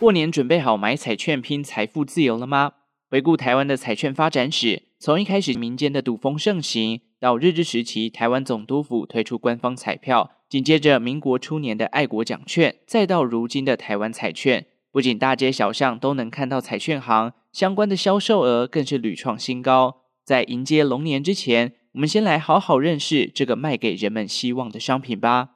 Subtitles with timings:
[0.00, 2.72] 过年准备好买彩券拼财富自由了吗？
[3.10, 20.04] 回顾台湾的彩券发展史，从一开始民间的赌风盛行，到日治时期台湾总督府推出官方彩票，紧接着民国初年的爱国奖券，再到如今的台湾彩券，不仅大街小巷都能看到彩券行，相关的销售额更是屡创新高。
[20.24, 25.50] 在迎接龙年之前，我们先来好好认识这个卖给人们希望的商品吧。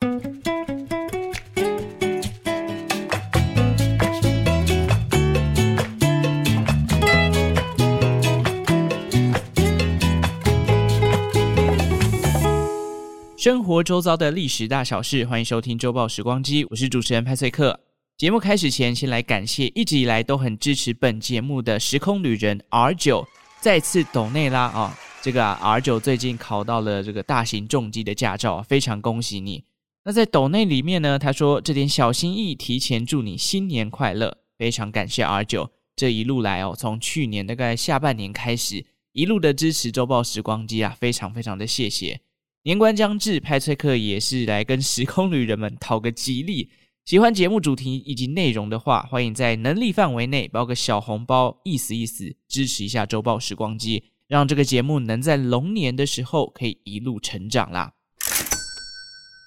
[13.44, 17.78] 生活周遭的历史大小事，欢迎收听周报时光机，我是主持人派翠克。
[18.16, 23.22] 节目开始前，先来感谢一直以来都很支持本节目的时空旅人 R 九
[23.60, 29.64] 再次抖内啦啊、这个啊 R 九最近考到了这个大型重机的驾照，非常恭喜你。
[30.04, 42.22] 那在抖内里面呢，他说这点小心意，提前祝你新年快乐，非常感谢 R 九这一路来哦，从去年大概下半年开始，一路的支持周报时光机啊，非常非常的谢谢。
[42.66, 46.70] 年关将至，派翠克也是来跟时空旅人们讨个吉利。
[47.04, 57.92] 喜欢节目主题以及内容的话，欢迎在能力范围内包个小红包，意思意思支持一下周报时光机，让这个节目能在龙年的时候可以一路成长啦。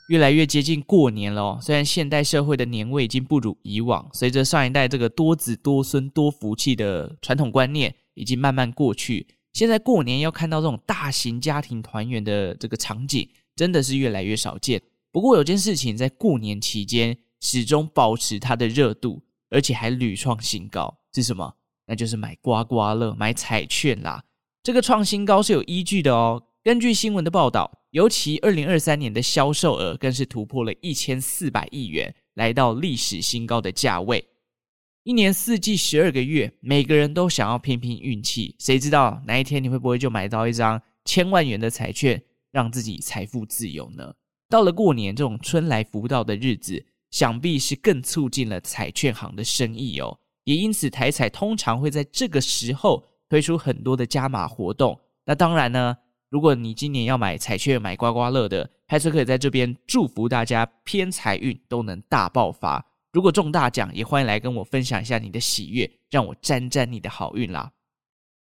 [0.09, 9.25] 越来越接近过年了哦，虽然现代社会的年味已经不如以往，随着上一代这个多子多孙多福气的传统观念已经慢慢过去。
[9.57, 14.79] 现在过年要看到这种大型家庭团圆的这个场景，真的是越来越少见。
[15.11, 19.19] 不过有件事情在过年期间始终保持它的热度，
[19.49, 21.55] 而且还屡创新高，是什么？
[21.87, 24.23] 那就是买刮刮乐、买彩券啦。
[24.61, 26.43] 这个创新高是有依据的哦。
[26.63, 34.23] 根据新闻的报道，尤其二零二三年的销售额更是突破了一千四百亿元，来到历史新高的价位。
[35.07, 44.13] 一年四季十二个月，每个人都想要拼拼运气，谁知道哪一天你会不会就买到一张千万元的彩券，让自己财富自由呢？
[44.49, 50.19] 到了过年这种春来福到的日子，想必是更促进了彩券行的生意哦。
[50.43, 54.99] 也因此，台彩通常会在这个时候推出很多的加码活动。
[55.23, 55.95] 那当然呢，
[56.29, 62.85] 如果你今年要买彩券、买刮刮乐的，还是可以在这边祝福大家偏财运都能大爆发。
[63.11, 67.71] 如果中大奖，也欢迎来跟我分享一下你的喜悦，让我沾沾你的好运啦。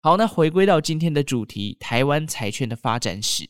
[0.02, 3.50] 好，那回归到今天的主题，台湾彩券的发展史。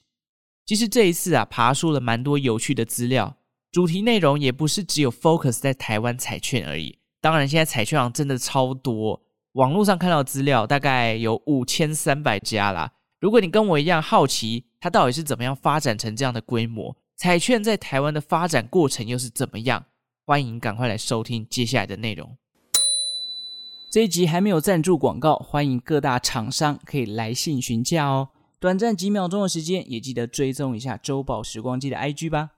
[0.65, 3.35] 其实这一次啊，爬出了蛮多有趣的资料，
[3.71, 6.99] 主题内容也不是只有 focus 在台湾彩券而已。
[7.19, 9.21] 当然，现在彩券行真的超多，
[9.53, 12.93] 网络上看到资料大概有五千三百家啦。
[13.19, 19.85] 如果你跟我一样好奇，它到底是怎么样发展成这样的规模，彩券在台湾的发展过程又是怎么样？
[20.25, 22.37] 欢迎赶快来收听接下来的内容。
[23.91, 28.29] 这一集还没有赞助广告，欢迎各大厂商可以来信询价哦。
[28.57, 32.51] 短暂几秒钟的时间，也记得追踪一下周报时光机的 IG 吧。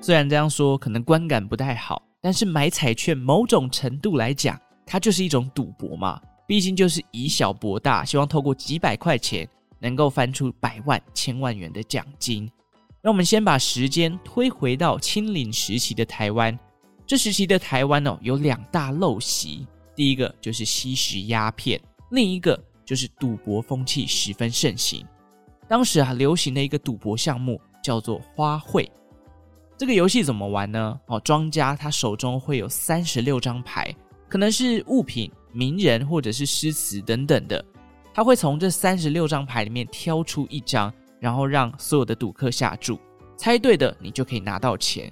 [0.00, 6.18] 虽然这样说可能观感不太好，但是买彩券某种程度来讲，它就是一种赌博嘛。
[6.46, 9.46] 毕竟就是以小博大，希望透过几百块钱。
[9.82, 12.50] 能够翻出百万、千万元的奖金。
[13.02, 16.56] 让我们先把时间推回到清领时期的台湾。
[17.04, 19.66] 这时期的台湾哦，有两大陋习：
[19.96, 21.78] 第一个就是吸食鸦片，
[22.12, 25.04] 另一个就是赌博风气十分盛行。
[25.68, 28.88] 当时啊，流行的一个赌博项目叫做花卉。
[29.76, 31.00] 这个游戏怎么玩呢？
[31.06, 33.92] 哦，庄家他手中会有三十六张牌，
[34.28, 37.64] 可能是物品、名人或者是诗词等等的。
[38.14, 42.98] 他会从这三十六张牌里面挑出一张，然后让所有的赌客下注，
[43.36, 45.10] 猜对的你就可以拿到钱。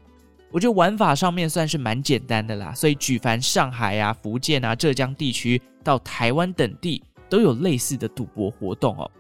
[0.51, 9.11] 我觉得玩法上面算是蛮简单的啦，所以举凡上海啊、福建啊、浙江地区到台湾等地都有类似的赌博活动哦。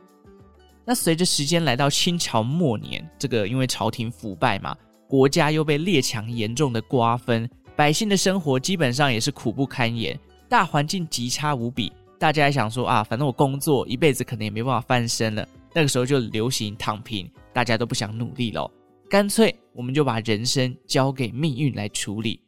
[0.84, 10.18] 那随着时间来到清朝末年，这个因为朝廷腐败嘛，国家又被列强严重的瓜分，百姓的生活基本上也是苦不堪言，
[10.48, 11.92] 大环境极差无比。
[12.20, 15.48] 大家还想说啊，反正我工作一辈子可能也没办法翻身了。
[15.72, 18.70] 那个时候就流行躺平，大家都不想努力了，
[19.08, 22.38] 干脆我们就把人生交给命运来处理。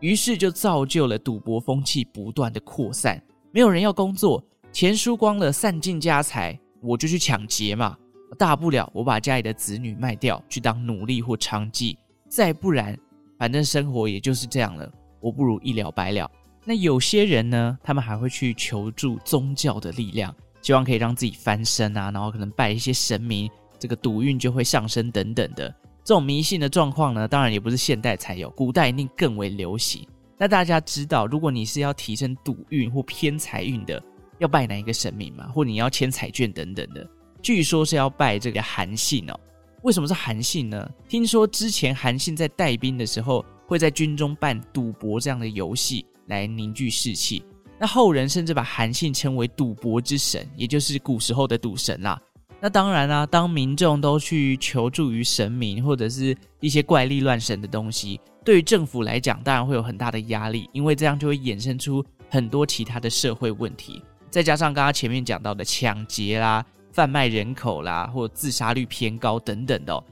[0.00, 3.18] 于是就造就了赌博风气不断的扩散。
[3.52, 7.96] 没有人要工作，钱输光了，散尽家财，我就去抢劫嘛。
[8.36, 11.96] 大不了我把家里的子女卖掉，去当奴隶或娼妓。
[12.28, 12.94] 再不然，
[13.38, 16.30] 反正生活也就是这样了，我不如一了百了。
[16.68, 23.48] 那有些人呢，他们还会去求助宗教的力量，希望可以让自己翻身啊，然后可能拜一些神明，
[23.78, 25.72] 这个赌运就会上升等等的。
[26.02, 30.04] 这种迷信的状况呢，当然也不是现代才有，古代一定更为流行。
[30.36, 34.02] 那大家知道，如果你是要提升赌运或偏财运的，
[34.38, 35.48] 要拜哪一个神明吗？
[35.54, 37.08] 或你要签彩券等等的，
[37.40, 39.38] 据说是要拜这个韩信哦。
[39.82, 40.90] 为什么是韩信呢？
[41.08, 47.44] 听说之前韩信在带兵的时候，会在军中办赌博这样的游戏来凝聚士气。
[47.78, 52.20] 那后人甚至把韩信称为赌博之神，也就是古时候的赌神啦。
[52.58, 64.02] 那当然啦、当民众都去求助于神明或者是一些怪力乱神的东西，对于政府来讲，当然会有很大的压力，因为这样就会衍生出很多其他的社会问题。
[64.30, 70.02] 再加上刚刚前面讲到的抢劫啦、贩卖人口啦，或者自杀率偏高等等的、哦，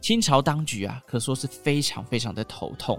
[0.00, 2.98] 清朝当局啊，可说是非常非常的头痛。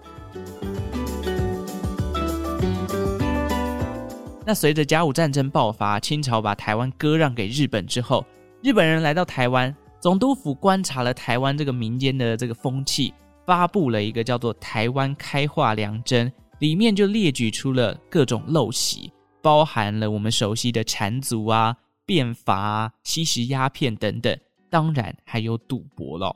[4.43, 8.25] 那随着甲午战争爆发，清朝把台湾割让给日本之后，
[8.63, 13.13] 日本人来到台湾，总督府观察了台湾这个民间的这个风气，
[13.45, 16.27] 发布了一个叫做《台湾开化良征》，
[16.57, 19.11] 里面就列举出了各种陋习，
[19.43, 21.75] 包含了我们熟悉的缠足啊、
[22.07, 24.35] 变法啊、吸食鸦片等等，
[24.71, 26.35] 当然还有赌博了。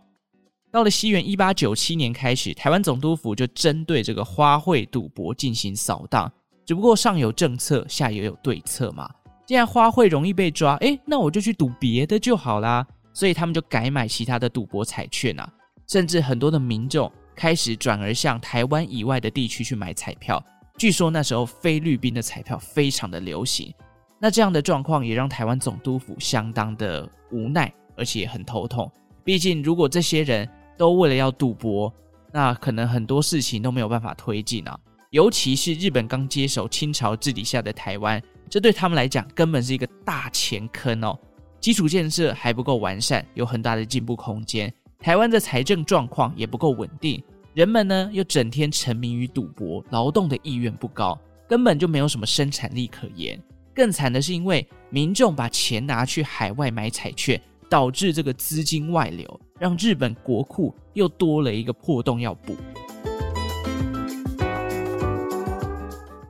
[0.72, 6.32] 到了西元一八九七年开始，台湾总督府就针对这个花卉赌博进行扫荡。
[6.66, 9.10] 只不过上有政策，下也有对策嘛。
[9.46, 12.86] 既然花卉容易被抓，诶，那我就去赌别的就好啦。
[13.14, 15.50] 所以他们就改买其他的赌博彩券啊，
[15.88, 20.44] 甚至很多的民众开始转而向台湾以外的地区去买彩票。
[20.78, 23.74] 据说那时候菲律宾的彩票非常的流行。
[24.20, 28.92] 那这样的状况也让台湾总督府相当的无奈，而且很头痛。
[29.24, 31.94] 毕竟如果这些人都为了要赌博，
[32.34, 34.78] 那可能很多事情都没有办法推进啊。
[35.16, 41.18] 尤其是日本刚接手清朝治理下的台湾，这对他们来讲根本是一个大钱坑哦。
[41.62, 44.70] 基础建设还不够完善，有很大的进步空间。
[45.00, 47.24] 台湾的财政状况也不够稳定，
[47.54, 51.18] 人们呢又整天沉迷于赌博，劳动的意愿不高，
[51.48, 53.42] 根本就没有什么生产力可言。
[53.74, 62.54] 更惨的是，因为民众把钱拿去海外买彩券，导致这个资金外流，让日本国库又多了一个破洞要补。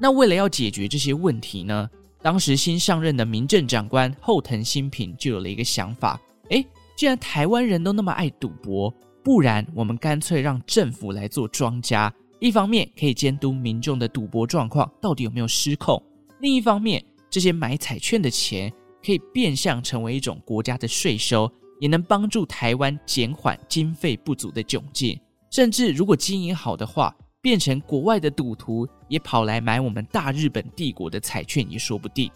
[0.06, 1.90] 那为了要解决这些问题呢，
[2.22, 6.22] 当时新上任的民政长官后藤新平就有了一个想法：
[6.52, 6.64] 诶，
[6.96, 8.94] 既然台湾人都那么爱赌博，
[9.24, 16.00] 不然我们干脆让政府来做庄家，一方面可以监督民众的赌博状况到底有没有失控，
[16.40, 18.72] 另一方面，这些买彩券的钱
[19.04, 25.20] 可以变相成为一种国家的税收，也能帮助台湾减缓经费不足的窘境，
[25.50, 27.12] 甚至如果经营好的话。
[27.42, 32.32] 变成国外的赌徒也跑来买我们大日本帝国的彩券也说不定。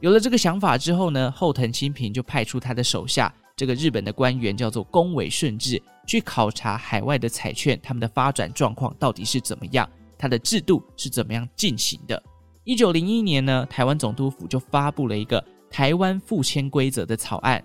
[0.00, 12.20] 有了这个想法之后呢，后藤新平就派出他的手下这个日本的官员叫做宫尾顺治去考察海外的彩券，他们的发展状况到底是怎么样，它的制度是怎么样进行的。
[12.64, 17.62] 一九零一年呢，台湾总督府就发布了一个台湾赋签规则的草案。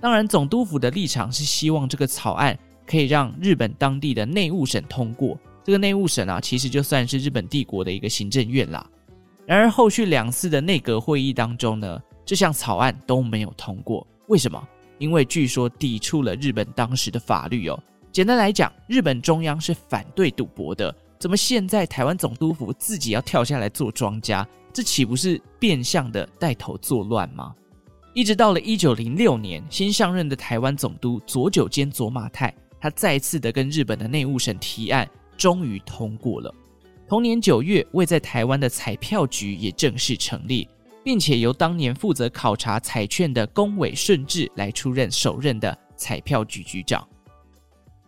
[0.00, 5.38] 当然，总督府的立场是希望这个草案可以让日本当地的内务省通过。
[5.64, 8.84] 这个内务省啊，其实就算是日本帝国的一个行政院啦。
[9.46, 14.06] 然而后续两次的内阁会议当中呢，这项草案都没有通过。
[14.28, 14.62] 为什么？
[14.98, 17.82] 因为据说抵触了日本当时的法律哦。
[18.12, 20.94] 简单来讲，日本中央是反对赌博的。
[21.18, 24.46] 怎么现在台湾总督府自己要跳下来做庄家？
[24.72, 27.54] 这岂不是变相的带头作乱吗？
[28.14, 35.08] 一直到了一九零六年，新上任的台湾总督佐久间佐马太，他再次的跟日本的内务省提案。
[35.40, 36.54] 终于通过了。
[37.08, 40.68] 同年九月，位在台湾的彩票局也正式成立，
[41.02, 47.08] 并且由当年负责考察彩券的宫尾顺治来出任首任的彩票局局长。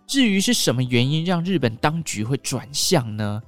[0.06, 3.42] 至于是什么原因让日本当局会转向呢？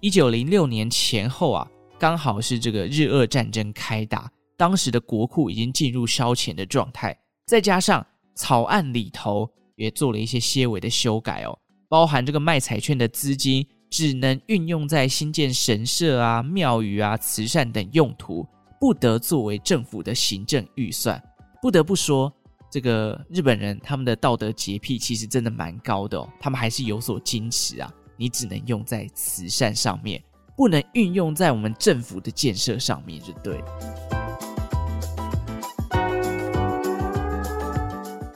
[0.00, 7.16] 一九零六年前后啊，刚好是这个日俄战争开打，当时的国库已经进入烧钱的状态，
[7.46, 8.04] 再加上
[8.34, 11.56] 草案里头也做了一些些微的修改哦。
[11.88, 18.46] 包含这个卖彩券的资金只能运用在新建神社啊、庙宇啊、慈善等用途，
[18.78, 21.22] 不得作为政府的行政预算。
[21.62, 22.32] 不得不说，
[22.70, 27.90] 这个日本人他们的道德洁癖其实真的蛮高的哦，他们还是有所矜持啊。
[28.16, 30.22] 你只能用在慈善上面，
[30.56, 33.62] 不能运用在我们政府的建设上面，就对。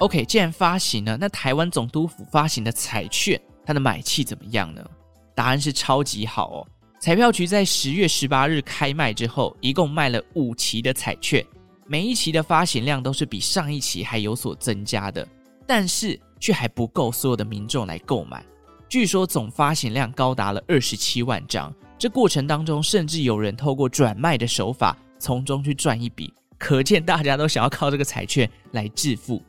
[0.02, 4.84] OK，既然发行了，那台湾总督府发行的彩券，它的买气怎么样呢？
[5.32, 6.66] 答案是超级好哦！
[6.98, 11.46] 彩票局在十月十八日开卖之后，一共卖了五期的彩券，
[11.86, 15.24] 每一期的发行量都是比上一期还有所增加的。
[15.68, 18.44] 但是却还不够所有的民众来购买。
[18.88, 29.40] 据说总发行量高达了二十七万张，这过程当中甚至有人透过转卖的手法从中去赚一笔，可见大家都想要靠这个彩券来致富。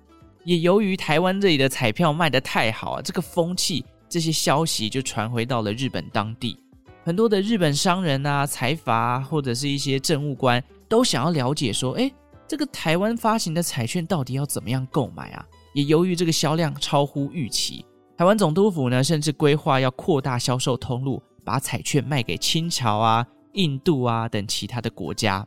[0.43, 6.57] 也由于台湾这里的彩票卖得太好啊，这个风气，这些消息就传回到了日本当地，
[7.03, 12.13] 很多的日本商人啊、财阀啊，或者是一些政务官都想要了解说，诶，
[12.47, 15.45] 这个台湾发行的彩券到底要怎么样购买啊？
[15.73, 17.85] 也由于这个销量超乎预期。
[18.15, 25.45] 台湾总督府呢，甚至规划要扩大销售通路，把彩券卖给清朝啊、印度啊等其他的国家。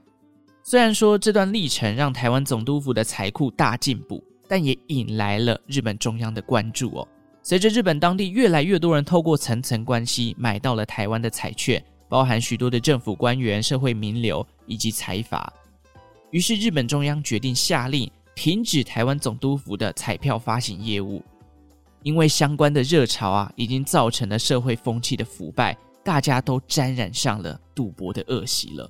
[0.64, 7.08] 虽然说这段历程让台湾总督府的财库大进步，但也引来了日本中央的关注哦。
[7.42, 15.52] 随着日本当地越来越多人透过层层关系买到了台湾的彩券，包含许多的政府官员、社会名流以及财阀，
[16.30, 21.22] 于是日本中央决定下令停止台湾总督府的彩票发行业务。
[22.02, 28.88] 因为相关的热潮啊，已经造成了社会风气的腐败，大家都沾染上了赌博的恶习了。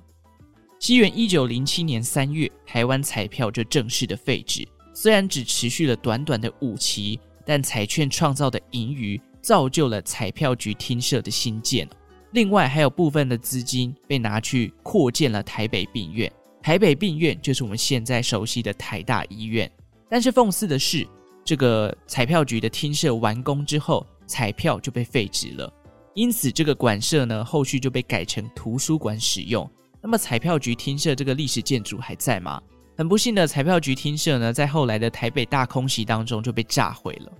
[0.79, 4.67] 西元一九零七年三月，台湾彩票就正式的废止。
[4.99, 11.87] 虽然只持续了短短的五期，但彩券创造的盈余造就了彩票局厅舍的新建。
[12.31, 16.31] 另外，还有部分的资金被拿去扩建了台北病院。
[16.63, 19.71] 台北病院就是我们现在熟悉的台大医院。
[20.09, 21.07] 但是讽刺的是，
[21.45, 25.71] 这个彩票局的厅舍完工之后，彩票就被废止了，
[26.15, 29.69] 因此这个馆舍呢，后续就被改成图书馆使用。
[30.01, 32.59] 那么彩票局厅舍这个历史建筑还在吗？
[32.97, 37.31] 很不幸的，彩票局厅舍呢，在后来的台北大空袭当中就被炸毁了。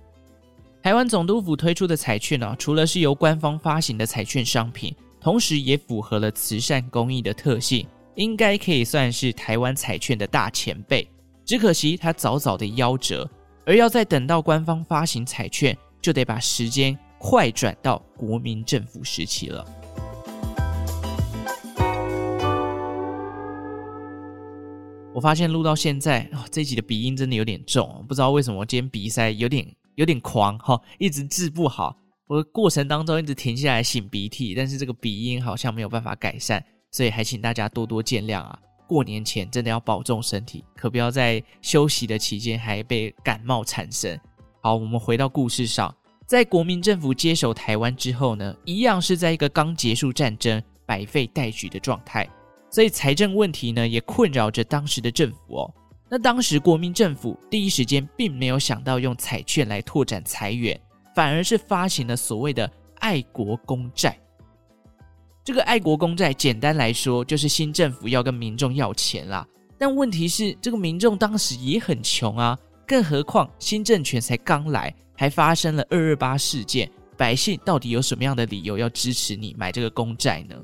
[0.80, 7.84] 台湾总督府推出的彩券呢、除了是由官方发行的彩券商品，同时也符合了慈善公益的特性，
[8.14, 11.08] 应该可以算是台湾彩券的大前辈。
[11.44, 13.28] 只可惜它早早的夭折。
[13.66, 19.62] 而要再等到官方发行彩券，就得把时间快转到国民政府时期了。
[25.18, 31.96] 我发现录到现在，哦，这一集的鼻音真的有点重，不知道为什么今天鼻塞有点有点狂哈，一直治不好。
[32.28, 38.56] 我的过程当中一直停下来擤鼻涕，但是这个鼻音好像没有办法改善，所以还请大家多多见谅啊。
[38.86, 44.16] 过年前真的要保重身体，可不要在休息的期间还被感冒缠身。
[44.62, 45.92] 好，我们回到故事上，
[46.28, 52.30] 在国民政府接手台湾之后呢，一样是在一个刚结束战争、百废待举的状态，
[52.70, 55.74] 所以财政问题呢也困扰着当时的政府哦。
[56.10, 60.80] 那当时国民政府第一时间并没有想到用彩券来拓展财源，
[61.14, 62.70] 反而是发行了所谓的
[63.00, 64.18] 爱国公债。
[65.44, 69.46] 这个爱国公债，简单来说就是新政府要跟民众要钱啦。
[69.78, 80.56] 但问题是，这个民众当时也很穷啊，更何况新政权才刚来，还发生了二二八事件，百姓到底有什么样的理由要支持你买这个公债呢？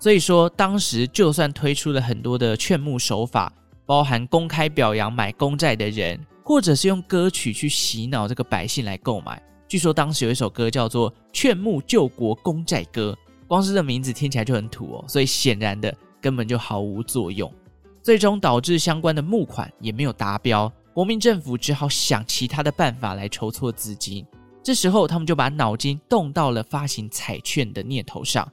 [0.00, 3.52] 所以说，当时就算推出了很多的劝募手法，
[3.84, 9.40] 包含公开表扬买公债的人，或者是用歌曲去洗脑这个百姓来购买。
[9.68, 13.16] 据说当时有一首歌叫做《劝募救国公债歌》。
[13.46, 17.52] 光是这名字听起来就很土哦，所以显然的根本就毫无作用，
[18.00, 24.24] 最终导致相关的募款也没有达标，国民政府只好想其他的办法来筹措资金。
[24.62, 28.50] 这时候他们就把脑筋动到了发行彩券的念头上。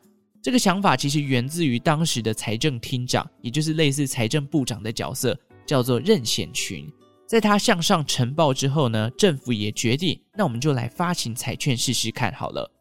[0.48, 6.90] 这个想法其实源自于当时的财政厅长，也就是类似财政部长的角色，叫做任显群。
[7.26, 12.72] 在他向上呈报之后呢，政府也决定，那我们就来发行彩券试试看好了。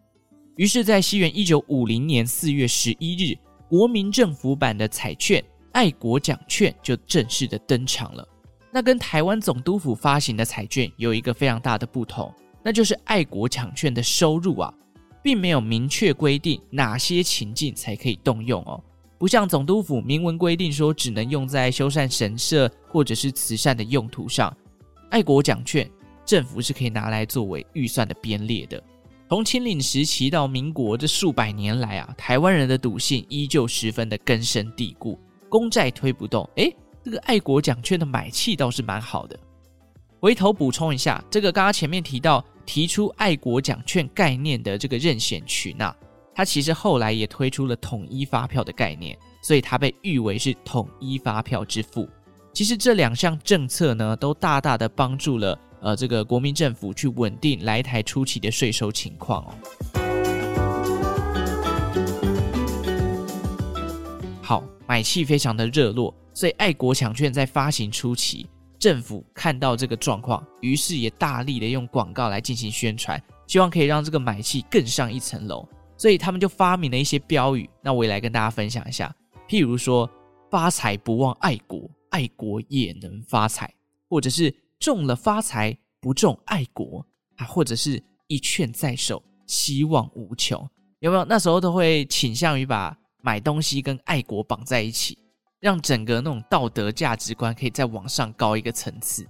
[0.54, 3.37] 于是，在西元一九五零年四月十一日，
[3.68, 5.42] 国民政府版的彩券
[5.75, 8.25] “爱国奖券”就正式的登场了。
[8.73, 12.32] 那跟台湾总督府发行的彩券有一个非常大的不同，
[12.62, 14.73] 那就是“爱国奖券”的收入啊，
[15.26, 18.80] 并没有明确规定哪些情境才可以动用哦，
[19.18, 24.56] 不像总督府明文规定说只能用在修缮神社或者是慈善的用途上
[25.11, 25.90] ，“爱国奖券”
[26.25, 28.80] 政府是可以拿来作为预算的编列的。
[29.28, 35.18] 从清领时期到民国这数百年来啊，台湾人的赌性依旧十分的根深蒂固。
[35.49, 39.37] 公债推不动，诶，这个爱国奖券的买气倒是蛮好的。
[40.21, 45.94] 回头补充一下，这个刚刚前面提到提出爱国奖券概念的这个任显群呐，
[46.35, 52.06] 他其实后来也推出了统一发票的概念，所以他被誉为是统一发票之父。
[52.52, 55.58] 其实这两项政策呢，都大大的帮助了。
[55.80, 59.54] 呃，这个国民政府去稳定来台初期的税收情况哦。
[64.42, 68.49] 好，买气非常的热络，所以爱国奖券在发行初期，
[68.86, 75.68] 政府看到这个状况，于是也大力的用广告来进行宣传，希望可以让这个买气更上一层楼。
[75.96, 79.12] 所以他们就发明了一些标语，那我也来跟大家分享一下。
[79.48, 80.08] 譬如说
[80.52, 83.68] “发财不忘爱国，爱国也能发财”，
[84.08, 87.04] 或者是“中了发财，不中爱国”，
[87.38, 90.64] 啊，或者是一券在手，希望无穷。
[91.00, 91.24] 有没有？
[91.24, 95.18] 那时候都会倾向于把买东西跟爱国绑在一起。
[95.60, 99.26] 让整个那种道德价值观可以再往上高一个层次。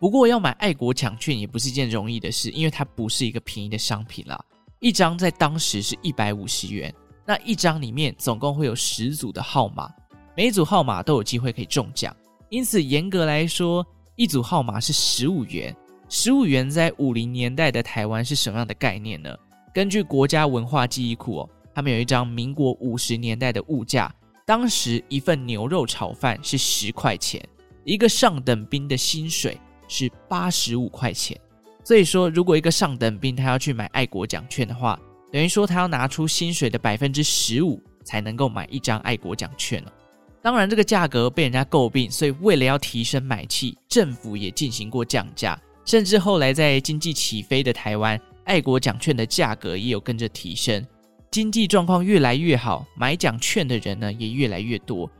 [0.00, 4.42] 不过要买爱国奖券也不是一件容易的事，因为它不是一个便宜的商品啦。
[4.80, 6.92] 一张在当时是一百五十元，
[7.24, 9.88] 那一张里面总共会有十组的号码，
[10.36, 12.16] 每一组号码都有机会可以中奖。
[12.48, 15.74] 因此严格来说，一组号码是十五元。
[16.08, 19.34] 十五元在五零年代的台湾是什么样的概念呢？
[19.72, 24.12] 根据国家文化记忆库哦，他们有一张民国五十年代的物价。
[24.44, 27.40] 当时一份牛肉炒饭是十块钱，
[27.84, 31.38] 一个上等兵的薪水是八十五块钱。
[31.84, 34.98] 所以说，如果一个上等兵他要去买爱国奖券的话，
[35.30, 39.92] 等于说他要拿出薪水的百分之十五才能够买一张爱国奖券了。
[40.40, 50.84] 当然，这个价格被人家诟病，所以为了要提升买气，政府也进行过降价，甚至后来在经济起飞的台湾，爱国奖券的价格也有跟着提升。
[51.32, 55.10] 经济状况越来越好，买奖券的人呢也越来越多，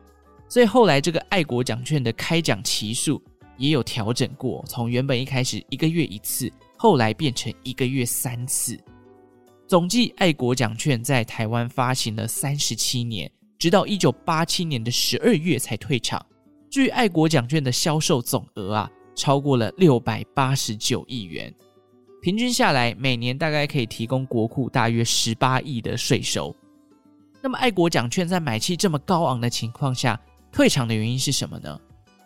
[0.46, 3.20] 所以后来这个爱国奖券的开奖期数
[3.56, 8.78] 也有调整过，从原本一开始一个月一次，后来变成一个月三次。
[9.66, 16.22] 总计爱国奖券在台湾发行了三十七年，直到一九八七年的十二月才退场。
[16.68, 21.50] 至于爱国奖券的销售总额啊，超过了六百八十九亿元。
[22.22, 26.54] 平均下来，每年大概可以提供国库大约十八亿的税收。
[27.40, 30.16] 那么，爱国奖券在买气这么高昂的情况下，
[30.52, 31.76] 退场的原因是什么呢？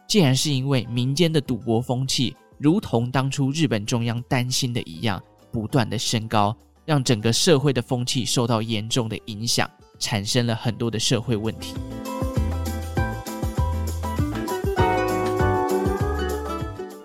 [0.06, 5.18] 竟然是因为民间的赌博风气，如同当初日本中央担心的一样，
[5.50, 9.66] 不断的升高，让整个社会的风气受到严重的影响，
[9.98, 11.72] 产生了很多的社会问题。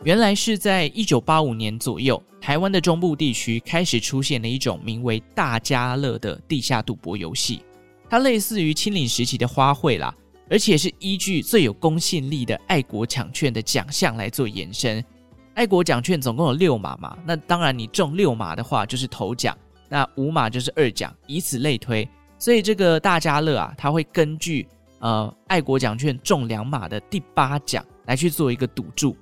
[0.03, 7.61] 原来是在一九八五年左右，台湾的中部地区开始出现了一种名为“大家乐”的地下赌博游戏，
[8.09, 10.13] 它类似于清领时期的花卉啦，
[10.49, 15.05] 而且是依据最有公信力的爱国奖券的奖项来做延伸。
[15.53, 19.55] 爱国奖券总共有六码嘛，那当然你中六码的话就是头奖，
[19.87, 22.07] 那五码就是二奖，以此类推。
[22.39, 29.15] 所以这个大家乐啊，它会根据呃爱国奖券中两码的第八奖来去做一个赌注。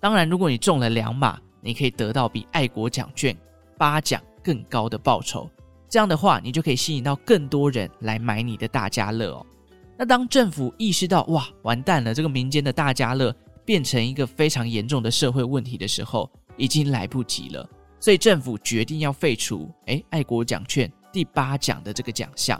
[0.00, 3.36] 当然，如果你中了两码，你可以得到比爱国奖券
[3.76, 5.46] 八奖更高的报酬。
[5.86, 9.44] 这样的话，你就可以吸引到更多人来买你的大家乐哦。
[9.98, 13.34] 那当政府意识到哇，完蛋了，这个民间的大家乐
[13.66, 17.68] 变成一个非常严重的社会问题的时候，已经来不及了。
[18.00, 22.58] 所以政府决定要废除诶爱国奖券第八奖的这个奖项。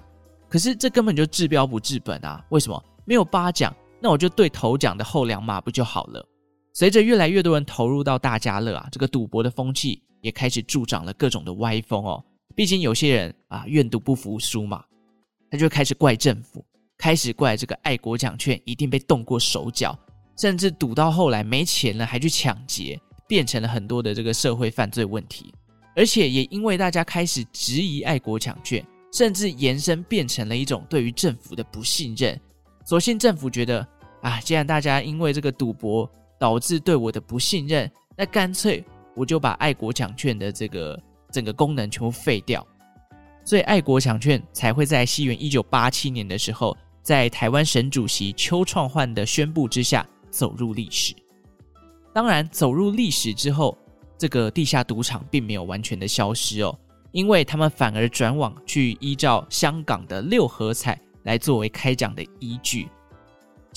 [0.51, 2.45] 可是这根本就治标不治本啊！
[2.51, 2.85] 为什么？
[3.07, 6.23] 没有八奖，那我就对头奖的后两码不就好了？
[6.79, 12.25] 随着越来越多人投入到大家乐啊，这个赌博的风气也开始助长了各种的歪风哦。
[12.55, 14.85] 毕竟有些人啊，愿赌不服输嘛，
[15.51, 16.65] 他就开始怪政府，
[16.97, 19.99] 开始怪这个爱国奖券一定被动过手脚，
[20.37, 25.53] 甚至赌到后来没钱了还去抢劫，变成了很多的这个社会犯罪问题。
[25.97, 32.41] 而且也因为大家开始质疑爱国奖券，甚至延伸变成了一种对于政府的不信任。
[32.85, 33.85] 所幸政府觉得
[34.23, 36.09] 啊，既然大家因为这个赌博，
[36.39, 40.99] 导致对我的不信任，那干脆我就把爱国奖券的这个
[41.33, 42.67] 整个功能全部废掉，
[43.45, 51.15] 所以爱国奖券才会在西元一九八七年的时候，在台湾省主席邱创焕的宣布之下走入历史。
[52.13, 53.77] 当然，走入历史之后，
[54.17, 56.77] 这个地下赌场并没有完全的消失哦，
[57.13, 62.89] 因为他们反而转往去依照香港的六合彩来作为开奖的依据。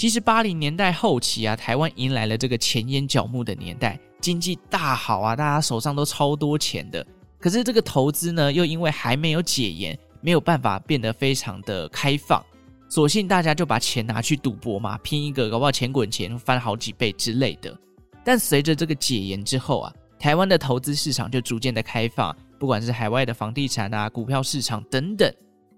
[0.01, 7.05] 其实八零年代后期啊，台湾迎来了这个钱淹脚目的年代，经济大好啊，大家手上都超多钱的。
[7.39, 12.43] 可是这个投资呢，又因为还没有解严，没有办法变得非常的开放，
[12.89, 17.77] 索性大家就把钱拿去赌博嘛，拼一个搞不好钱滚钱翻好几倍之类的。
[18.25, 25.31] 但随着这个解严之后啊，台湾的投资市场就逐渐的开放，不管是海外的房地产啊、股票市场等等，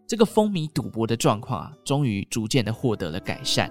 [0.08, 3.70] 这个风靡赌博的状况啊，终于逐渐的获得了改善。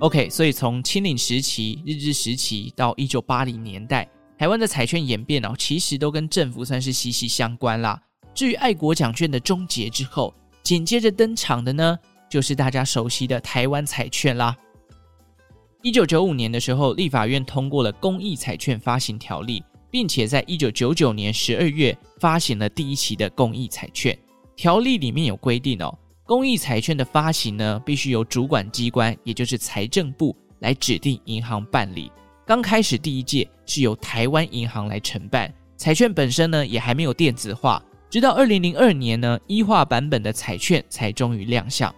[0.00, 4.06] OK，所以从清领时期、日治时期到一九八零年代，
[4.38, 7.98] 台湾的彩券演变哦，其实都跟政府算是息息相关啦。
[8.34, 14.54] 至于爱国奖券的终结之后，紧接着登场的呢，就是大家熟悉的台湾彩券啦。
[15.82, 24.16] 一九九五年的时候，立法院通过了公益彩券发行条例，并且在一九九九年十二月发行了第一期的公益彩券。
[24.56, 32.10] 条例里面有规定哦，公益彩券的发行呢，必须由主管机关，也就是财政部来指定银行办理。
[32.44, 41.94] 刚开始第一届是由台湾银行来承办，彩券本身呢也还没有电子化，直到二零零二年呢，一化版本的彩券才终于亮相。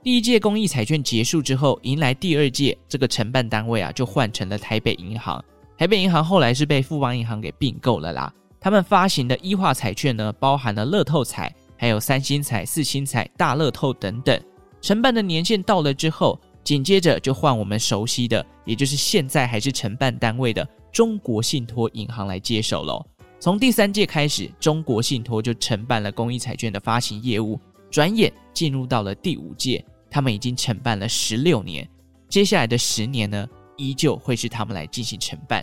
[0.00, 5.44] 第一届公益彩券结束之后，迎来第二届，这个承办单位啊就换成了台北银行。
[5.76, 8.32] 台北银行后来是被富邦银行给并购了啦。
[8.60, 14.40] 他们发行的一化彩券呢，包含了乐透彩、还有三星彩、四星彩、大乐透等等。
[14.80, 23.04] 承办的年限到了之后，紧接着就换我们熟悉的，也就是现在还是承办单位的中国信托银行来接手喽。
[23.38, 27.60] 从第三届开始，中国信托就承办了公益彩券的发行业务。
[27.90, 29.84] 转眼进入到了第五届。
[30.08, 31.86] 他们已经承办了十六年，
[32.28, 35.62] 接下来的十年呢，依旧会是他们来进行承办。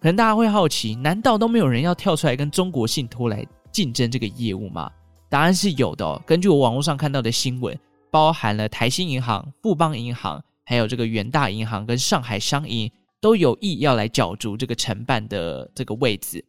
[0.00, 4.90] 可能大家会好奇，难道都没有人要跳出来跟中国信托来竞争这个业务吗？
[5.34, 6.22] 答案是有的哦。
[6.24, 7.76] 根据我网络上看到的新闻，
[8.08, 12.88] 包含了台新银行、富邦银行，还有这个元大银行跟上海商银
[13.20, 16.44] 都有意要来角逐这个承办的这个位置。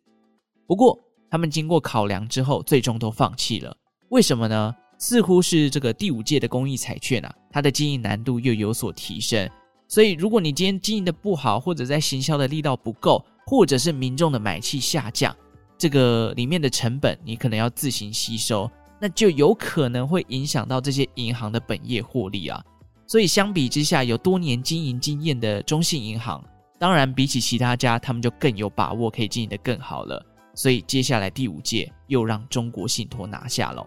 [0.68, 1.00] 不过，
[1.32, 3.76] 他们经过考量之后，最终都放弃了。
[4.10, 4.76] 为什么呢？
[5.00, 9.50] 似乎是这个第五届的公益彩券啊，它的经营难度又有所提升。
[9.88, 15.36] 所以，如果你今天经营的不好，或者在行销的力道不够，或者是民众的买气下降，
[15.78, 22.64] 这个里面的成本你可能要自行吸收，那就有可能会影响到这些银行的本业获利啊。
[23.08, 26.44] 所以，相比之下，有多年经营经验的中信银行，
[26.80, 30.26] 当然比起其他家，他们就更有把握可以经营得更好了。
[30.56, 33.86] 所以，接下来第五届又让中国信托拿下了。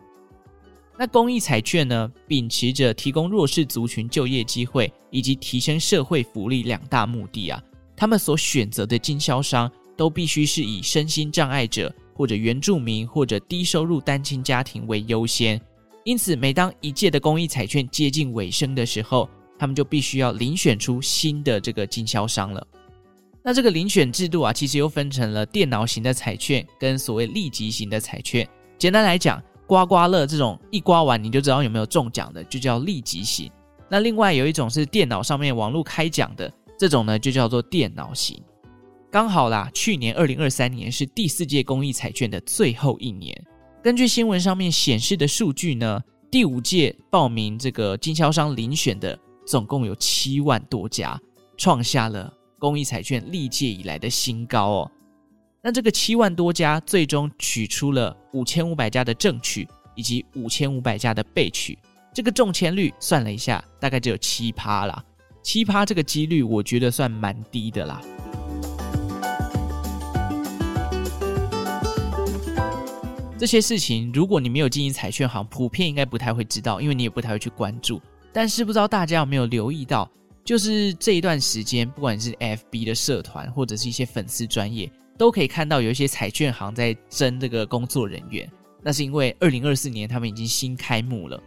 [0.97, 7.63] 那公益彩券呢，秉持着提供弱势族群就业机会以及提升社会福利两大目的啊，
[7.97, 15.61] 他们所选择的经销商都必须是以身心障碍者或者原住民或者低收入单亲家庭为优先。
[16.05, 22.67] 因此，每当一届的公益彩券接近尾声的时候，他们就必须要遴选出新的这个经销商了。
[23.43, 28.49] 那这个遴选制度啊，其实又分成了电脑型的彩券跟所谓立即型的彩券。
[28.79, 33.51] 简单来讲，刮刮乐这种一刮完你就知道有没有中奖的，就叫立即型。
[33.89, 38.43] 那另外有一种是电脑上面网络开奖的，这种呢就叫做电脑型。
[39.11, 43.35] 刚好啦，去年二零二三年是第四届公益彩券的最后一年。
[43.83, 45.99] 根据新闻上面显示的数据呢，
[46.31, 51.19] 第五届报名这个经销商遴选的总共有七万多家，
[51.57, 54.91] 创下了公益彩券历届以来的新高哦。
[55.63, 61.79] 那这个七万多家最终取出了五千五百家的正取，以及五千五百家的备取，
[62.13, 65.03] 这个中签率算了一下，大概只有七趴啦。
[65.43, 68.03] 七趴这个几率，我觉得算蛮低的啦。
[73.39, 78.03] 这些事情，如果你没有经营彩券行，普遍应该不太会知道，因为你也不太会去关注。
[78.33, 80.11] 但是不知道大家有没有留意到，
[80.45, 84.91] 就是这一段时间，不管是 FB 的社团，或者是一些粉丝专业。
[85.17, 88.49] 都可以看到有一些彩券行在争这个工作人员，
[88.83, 91.41] 那是因为二零二四年他们已经新开幕了。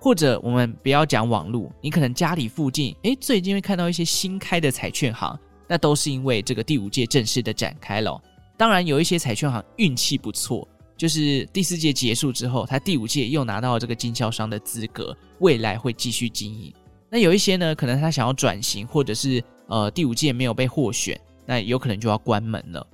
[0.00, 5.38] 或者我们不要讲网路，你可能家里附近，诶，最近会看到一些新开的彩券行，
[5.68, 8.20] 那都是因为这个第五届正式的展开了。
[8.56, 10.66] 当然有一些彩券行运气不错，
[11.00, 16.70] 就是第四届结束之后，他第五届又拿到了这个经销商的资格，未来会继续经营。
[17.08, 22.86] 那有一些呢，可能他想要转型，或者是呃第五届没有被获选，那有可能就要关门了。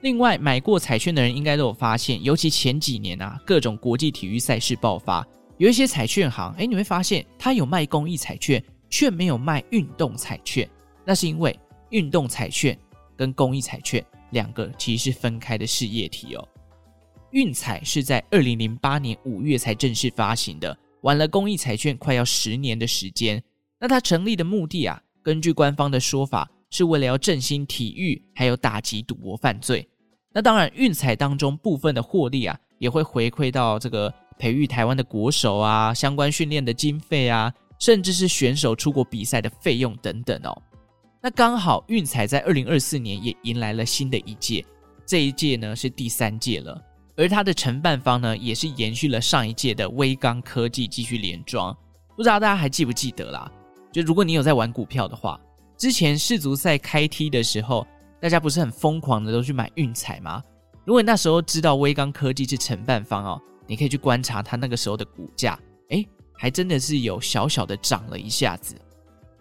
[0.00, 5.24] 另外，买过彩券的人应该都有发现，尤其前几年啊，各种国际体育赛事爆发，
[5.58, 10.68] 有一些彩券行，诶，你会发现他有卖公益彩券，却没有卖运动彩券。
[11.04, 11.56] 那是因为
[11.90, 12.76] 运动彩券
[13.16, 16.48] 跟公益彩券两个其实是分开的事业体哦。
[17.36, 23.42] 运彩是在二零零八年五月才正式发行的，玩了公益彩券快要十年的时间。
[23.78, 29.86] 那它成立的目的啊，根据官方的说法，是为了要振兴体育，还有打击赌博犯罪。
[30.32, 40.62] 那当然，运彩当中部分的获利啊，也会回馈到这个培育台湾的国手啊，相关训练的经费啊，甚至是选手出国比赛的费用等等哦。
[41.20, 44.64] 那刚好运彩在二零二四年也迎来了新的一届，
[45.04, 46.82] 这一届呢是第三届了，
[47.16, 51.76] 而它的承办方呢也是延续了上一届的威刚科技继续连庄。
[52.16, 53.50] 不知道大家还记不记得啦？
[53.92, 55.40] 就如果你有在玩股票的话，
[55.76, 57.86] 之前世足赛开踢的时候。
[58.18, 60.42] 大家不是很疯狂的都去买运彩吗？
[60.86, 65.56] 如果你那时候知道威刚科技是承办方哦，你可以去观察它那个时候的股价，
[65.90, 68.74] 诶，还真的是有小小的涨了一下子。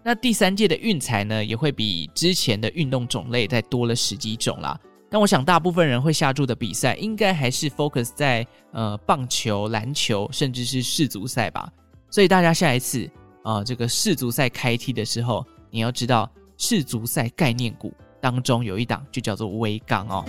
[0.04, 4.78] 那第三届的运彩呢，也会比之前的运动种类再多了十几种啦。
[5.10, 11.72] 但我想大部分人会下注的比赛，应该还是 focus 在呃棒球、篮球，甚至是世足赛吧。
[12.10, 13.06] 所以大家下一次
[13.44, 20.26] 啊、呃，这个世足赛开踢的时候，你要知道世足赛概念股当中有一档就叫做威刚哦。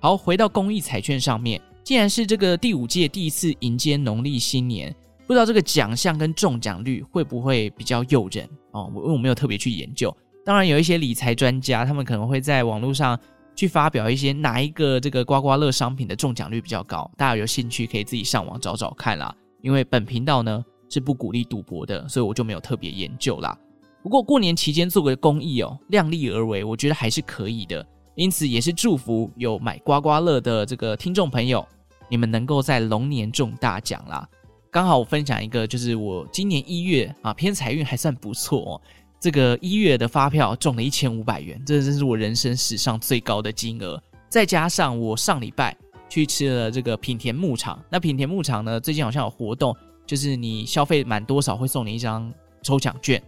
[0.00, 4.94] 好，回到公益彩券上面，既然是这个第五届第一次迎接农历新年。
[5.28, 8.90] 不知道这个奖项跟中奖率会不会比较诱人哦？
[8.94, 10.16] 我因为我没有特别去研究。
[10.42, 13.20] 当然，有一些理财专家，他们可能会在网络上
[13.54, 17.10] 去发表一些哪一个这个刮刮乐商品的中奖率比较高。
[17.14, 19.30] 大家有兴趣可以自己上网找找看啦。
[19.60, 23.54] 因为本频道呢是不鼓励赌博的，所以我就没有特别研究啦。
[24.02, 27.86] 不过过年期间做个公益哦，量力而为，我觉得还是可以的。
[28.14, 31.68] 因此也是祝福有买刮刮乐的这个听众朋友，
[32.08, 34.26] 你们能够在龙年中大奖啦。
[34.70, 38.80] 刚好我分享一个，就是我今年一月啊，偏财运还算不错哦。
[39.18, 44.00] 这个一月的发票中了一千五百元，这真是我人生史上最高的金额。
[44.28, 45.76] 再加上我上礼拜
[46.08, 49.74] 去吃了这个品田牧场，那品田牧场呢，最近好像有活动，
[50.06, 53.20] 就是你消费满多少会送你一张抽奖券。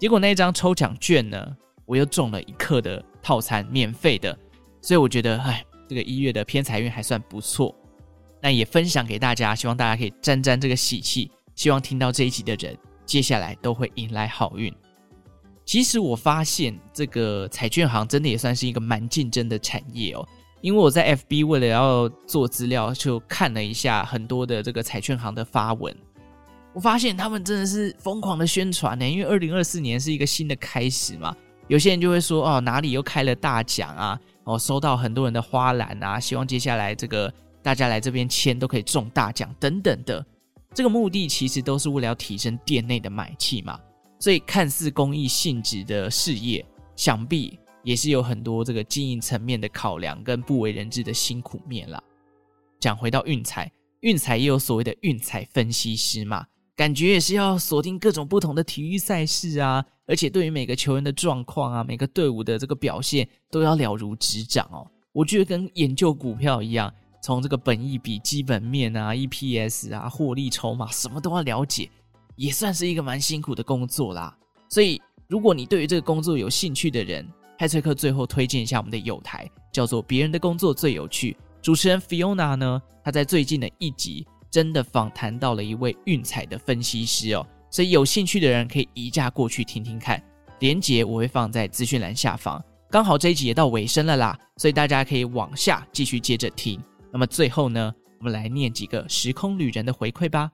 [0.00, 4.36] 结果那一张抽奖券呢，我又中了一克的套餐，免费的。
[4.80, 7.74] 所以我觉得，哎，这个一月的偏财运还算不错。
[8.40, 11.30] 那也分享给大家，希望大家可以沾沾这个喜气。
[11.54, 14.72] 希望听到这一集的人，接下来都会迎来好运。
[15.64, 20.28] 其实我发现这个彩券行真的也算是一个蛮竞争的产业哦。
[20.60, 25.96] 因为我在 FB 为了要做资料，就看了一下很多的这个彩券行的发文，
[26.74, 29.08] 我发现他们真的是疯狂的宣传呢。
[29.08, 31.34] 因为二零二四年是一个新的开始嘛，
[31.68, 37.32] 有些人就会说哦，哪里又开了大奖啊，哦，收到很多人的花篮啊，希望接下来这个。
[37.66, 40.24] 大家来这边签都可以中大奖等等的，
[40.72, 43.76] 这个目的其实都是为了要提升店内的买气嘛。
[44.20, 52.00] 所以看似公益性质的事业，想必也是有很多这个经营层面的考量跟不为人知的辛苦面啦。
[52.78, 64.86] 讲回到运彩，运彩也有所谓的运彩分析师嘛，感觉也是要锁定各种不同的体育赛事啊，而且对于每个球员的状况啊，每个队伍的这个表现都要了如指掌哦。
[65.10, 66.94] 我觉得跟研究股票一样。
[67.26, 71.90] 从这个本益比、基本面啊、EPS 啊、获利筹码，什么都要了解，
[72.36, 74.32] 也算是一个蛮辛苦的工作啦。
[74.68, 81.32] 所以，如果你对于这个工作有兴趣的人，派翠克最后推荐一下我们的友台，叫做《别人的工作最有趣》。
[81.60, 87.44] 主持人 Fiona 呢，她在最近的一集真的访谈到了一位运彩的分析师哦。
[87.72, 90.22] 所以有兴趣的人可以移驾过去听听看，
[90.60, 92.64] 连结我会放在资讯栏下方。
[92.88, 96.80] 刚好这一集也到尾声了啦，所以大家可以往下继续接着听。
[97.12, 100.50] 那么最后呢，我们来念几个时空旅人的回馈吧。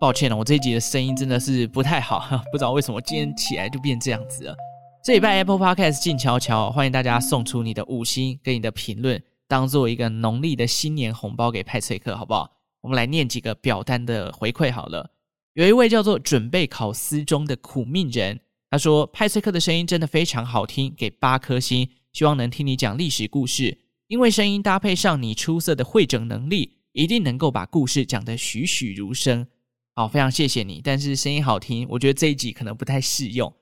[0.00, 4.56] 抱歉了，我这一集的声音真的是不太好， 不知道为什么今天起来就变这样子了。
[5.04, 12.48] 这一拜 Apple Podcast 静悄悄，欢迎大家送出你的五星跟你的评论，当做一个农历的新年红包给派翠克，好不好？
[12.80, 15.10] 我们来念几个表单的回馈好了。
[15.54, 29.46] 有一位叫做准备考司中的苦命人，他说派翠克的声音真的非常好听，给八颗星，希望能听你讲历史故事，因为声音搭配上你出色的汇整能力，一定能够把故事讲得栩栩如生。
[29.94, 33.52] 好，非常谢谢你，但是声音好听，我觉得这一集可能不太适用。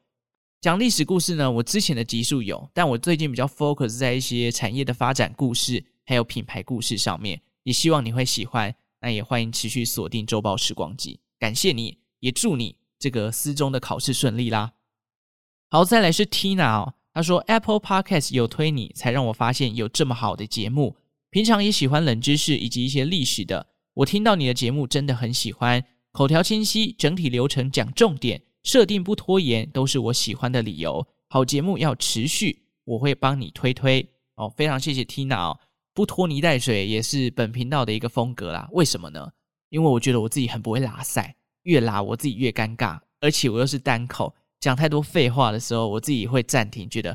[0.61, 11.21] 讲历史故事呢，我之前的集数有，但我最近比较 focus 在一些产业的发展故事，还有品牌故事上面，也希望你会喜欢，那也欢迎持续锁定周报时光机。
[11.39, 14.73] 感谢你，也祝你这个四中的考试顺利啦。
[15.69, 20.97] 好，再来是 Tina 哦，她说 Apple Podcast 有推你，才让我发现有这么好的节目。
[21.31, 31.07] 平常也喜欢冷知识以及一些历史的，我听到你的节目真的很喜欢，口条清晰，整体流程讲重点，设定不拖延，都是我喜欢的理由。
[31.29, 34.49] 好节目要持续，我会帮你推推哦。
[34.57, 35.61] 非常谢谢 Tina 哦，
[35.93, 38.69] 不拖泥带水也是本频道的一个风格啦。
[38.73, 39.33] 为什么呢？
[39.69, 47.13] 因为我觉得我自己很不会拉赛，越拉我自己越尴尬，而且我又是单口，讲太多废话的时候，我自己会暂停，觉得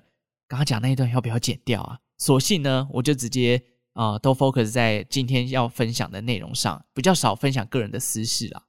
[0.48, 1.98] 刚刚讲那一段要不要剪掉啊？
[2.18, 3.62] 索性呢，我就直接
[3.94, 8.64] 啊、都 focus 在今天要分享的内容上，比较少分享个人的私事啦。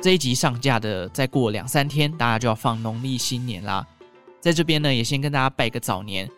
[0.00, 3.84] 这一集上架的再过两三天，大家就要放农历新年啦。
[4.40, 6.28] 在这边呢，也先跟大家拜个早年。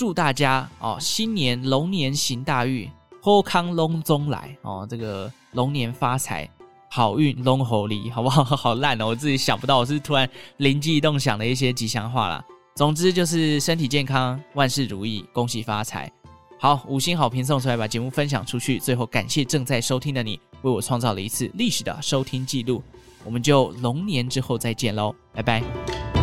[0.00, 6.48] 祝大家哦，新年龙年行大运，好康龙中来哦，这个龙年发财，
[6.90, 8.42] 好运龙猴里，好不好？
[8.42, 12.42] 好烂哦，我自己想不到，我是突然灵机一动想的一些吉祥话啦。
[12.74, 16.10] 总之就是身体健康，万事如意，恭喜发财。
[16.58, 18.78] 好，五星好评送出来，把节目分享出去。
[18.78, 22.82] 最后感谢正在收听的你，为我创造了一次历史的收听记录。
[23.22, 26.19] 我们就龙年之后再见喽，拜拜。